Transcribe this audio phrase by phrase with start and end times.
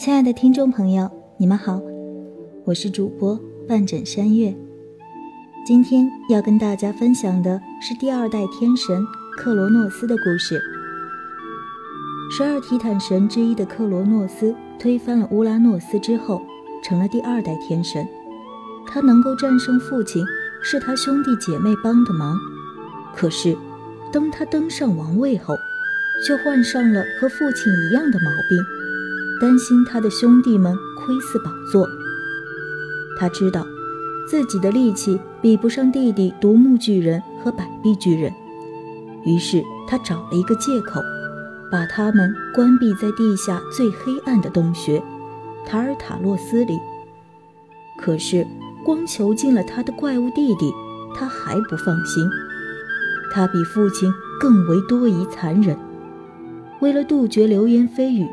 [0.00, 1.78] 亲爱的听众朋友，你们好，
[2.64, 3.38] 我是主播
[3.68, 4.56] 半枕山月。
[5.66, 9.04] 今天要跟大家分享的是第二代天神
[9.36, 10.58] 克罗诺斯的故事。
[12.34, 16.40] 十二提坦神之一的克罗诺斯推翻了乌拉诺斯之后，
[16.82, 18.02] 成了第二代天神。
[18.86, 20.24] 他能够战胜父亲，
[20.62, 22.34] 是他兄弟姐妹帮的忙。
[23.14, 23.54] 可是，
[24.10, 25.54] 当他登上王位后，
[26.26, 28.64] 却患上了和父亲一样的毛病，
[29.40, 31.88] 担心他的兄弟们窥伺宝座。
[33.18, 33.66] 他知道
[34.28, 38.32] 自己的力气比不上弟弟独木巨人和百臂巨人，
[39.24, 41.00] 于是他找了一个借口，
[41.70, 45.02] 把他们关闭在地下最黑暗的洞穴——
[45.66, 46.78] 塔尔塔洛斯里。
[47.98, 48.46] 可是，
[48.84, 50.72] 光囚禁了他的怪物弟弟，
[51.14, 52.26] 他还不放心。
[53.32, 55.76] 他比父亲更为多疑残忍。
[56.80, 58.26] 为了杜绝流言蜚语，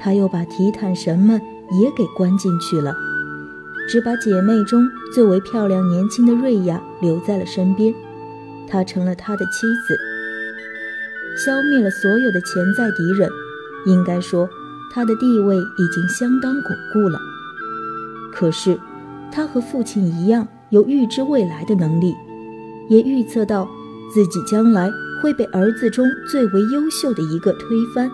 [0.00, 1.40] 他又把提坦神们
[1.82, 2.94] 也给关进去了，
[3.90, 7.92] 只把姐妹中最为漂亮、年轻的瑞亚留在了身边。
[8.70, 9.98] 她成了他的妻子，
[11.44, 13.28] 消灭了所有的潜在敌人。
[13.86, 14.48] 应该说，
[14.94, 17.18] 他的地位已经相当巩固了。
[18.32, 18.78] 可是，
[19.32, 22.14] 他和父亲一样，有预知未来的能力，
[22.88, 23.68] 也预测到
[24.14, 24.90] 自己将来。
[25.20, 28.08] 会被儿子中最为优秀的一个推翻。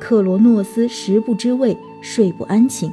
[0.00, 2.90] 克罗诺斯食不知味，睡不安寝。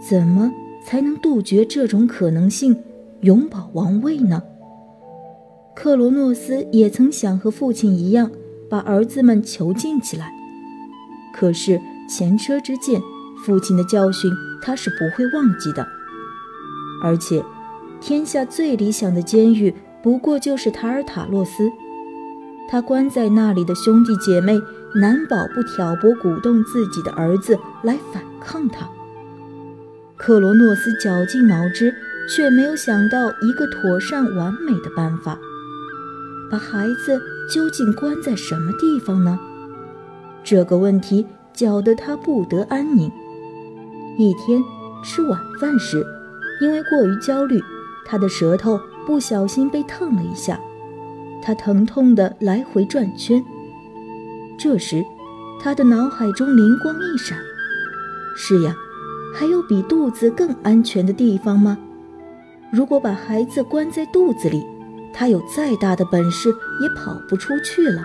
[0.00, 0.52] 怎么
[0.84, 2.76] 才能杜绝这种可能性，
[3.22, 4.42] 永保王位呢？
[5.74, 8.30] 克罗诺斯也曾想和父亲一样，
[8.70, 10.32] 把儿子们囚禁起来。
[11.34, 13.00] 可是前车之鉴，
[13.44, 14.30] 父亲的教训
[14.62, 15.86] 他是不会忘记的。
[17.02, 17.44] 而且，
[18.00, 21.70] 天下最理想的监狱不过就是塔尔塔洛斯。
[22.68, 24.58] 他关在那里的兄弟姐妹
[25.00, 28.88] 难保不挑拨鼓动自己的儿子来反抗他。
[30.16, 31.94] 克罗诺斯绞尽脑汁，
[32.28, 35.38] 却没有想到一个妥善完美的办法。
[36.50, 37.20] 把孩子
[37.52, 39.38] 究竟关在什么地方呢？
[40.42, 43.10] 这个问题搅得他不得安宁。
[44.16, 44.62] 一天
[45.04, 46.06] 吃晚饭时，
[46.60, 47.60] 因为过于焦虑，
[48.04, 50.58] 他的舌头不小心被烫了一下。
[51.42, 53.44] 他疼痛地来回转圈。
[54.58, 55.04] 这时，
[55.60, 57.38] 他的脑海中灵光一闪
[58.36, 58.74] ：“是呀，
[59.34, 61.76] 还有比肚子更安全的地方吗？
[62.72, 64.64] 如果把孩子关在肚子里，
[65.12, 66.50] 他有再大的本事
[66.80, 68.02] 也跑不出去了。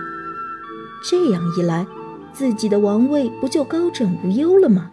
[1.02, 1.86] 这样一来，
[2.32, 4.90] 自己的王位不就高枕无忧了吗？”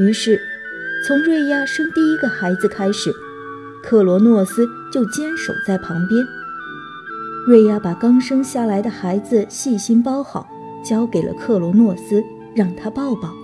[0.00, 0.40] 于是，
[1.06, 3.12] 从瑞亚生第一个孩子开始，
[3.82, 6.26] 克罗诺斯就坚守在旁边。
[7.46, 10.48] 瑞亚把刚生下来的孩子细心包好，
[10.82, 12.24] 交给了克罗诺斯，
[12.54, 13.34] 让他抱抱。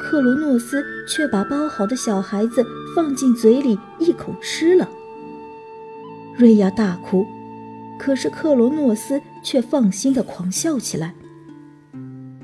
[0.00, 2.66] 克罗诺斯却把包好的小孩子
[2.96, 4.88] 放进嘴里一口吃了。
[6.36, 7.24] 瑞亚大哭，
[7.96, 11.14] 可是克罗诺斯却放心地狂笑起来。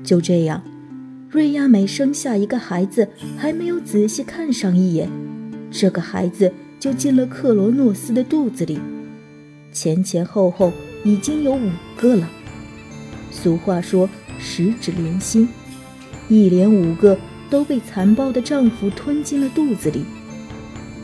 [0.01, 0.63] 就这样，
[1.29, 5.09] 瑞亚每生下一个孩子，还没有仔细看上一眼，
[5.69, 8.79] 这个孩子就进了克罗诺斯的肚子里。
[9.73, 10.71] 前前后后
[11.03, 12.29] 已经有五个了。
[13.31, 14.07] 俗话说
[14.39, 15.49] 十指连心，
[16.29, 17.17] 一连五个
[17.49, 20.05] 都被残暴的丈夫吞进了肚子里。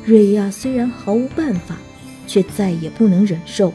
[0.06, 1.78] 瑞亚虽然毫无办法，
[2.28, 3.74] 却再也不能忍受。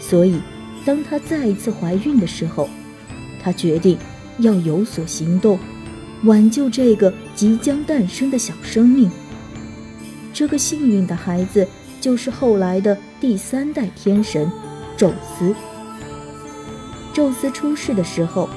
[0.00, 0.40] 所以，
[0.84, 2.68] 当她再一次怀孕的时候，
[3.42, 3.96] 她决定
[4.38, 5.58] 要有所行动，
[6.24, 9.10] 挽救这个即将诞生的小生命。
[10.32, 11.68] 这个幸运的孩子。
[12.00, 14.50] 就是后来的第三代天神，
[14.96, 15.54] 宙斯。
[17.12, 18.48] 宙斯出世的时候，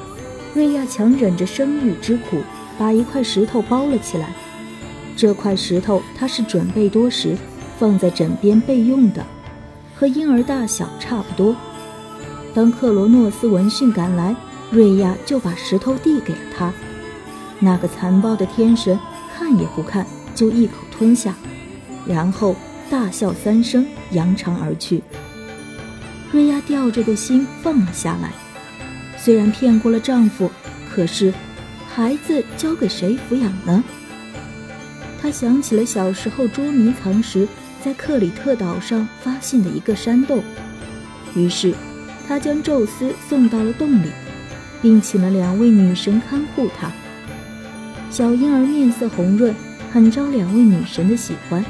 [0.53, 2.41] 瑞亚强忍着生育之苦，
[2.77, 4.33] 把一块石头包了起来。
[5.15, 7.35] 这块石头他是准备多时，
[7.77, 9.25] 放在枕边备用的，
[9.95, 11.55] 和婴儿大小差不多。
[12.53, 14.35] 当克罗诺斯闻讯赶来，
[14.71, 16.73] 瑞亚就把石头递给了他。
[17.59, 18.99] 那个残暴的天神
[19.35, 21.33] 看也不看，就一口吞下，
[22.05, 22.55] 然后。
[22.89, 25.01] 大笑三声，扬长而去。
[26.31, 28.31] 瑞亚吊着的心放了下来。
[29.17, 30.49] 虽然骗过了丈夫，
[30.93, 31.33] 可是
[31.87, 33.83] 孩子交给谁抚养呢？
[35.21, 37.47] 她想起了小时候捉迷藏时，
[37.83, 40.41] 在克里特岛上发现的一个山洞。
[41.35, 41.73] 于是，
[42.27, 44.09] 她将宙斯送到了洞里，
[44.81, 46.91] 并请了两位女神看护他。
[48.09, 49.53] 小婴儿面色红润，
[49.91, 51.63] 很招两位女神的喜欢。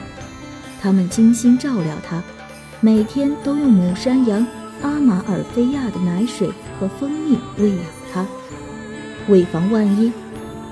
[0.81, 2.23] 他们精心照料它，
[2.79, 4.45] 每天都用母山羊
[4.81, 6.49] 阿马尔菲亚的奶水
[6.79, 7.79] 和蜂蜜喂养
[8.13, 8.25] 它。
[9.27, 10.11] 为防万一，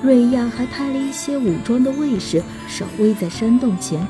[0.02, 4.08] 瑞亚还派了一些武装的卫士守卫在山洞前。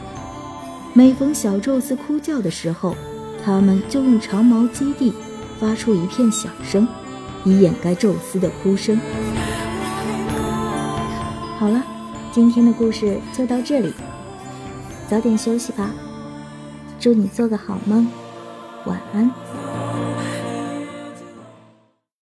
[0.94, 2.96] 每逢小宙斯哭叫的时候，
[3.44, 5.14] 他们就用长矛击地，
[5.60, 6.88] 发出一片响声，
[7.44, 9.00] 以掩盖宙斯的哭声。
[11.58, 11.84] 好了，
[12.32, 13.94] 今天的故事就到这里，
[15.10, 15.90] 早点休息吧，
[17.00, 18.08] 祝你做个好梦，
[18.86, 19.67] 晚安。